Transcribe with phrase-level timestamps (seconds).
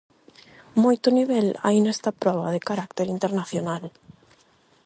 [0.83, 3.83] Moito nivel hai nesta proba de carácter internacional.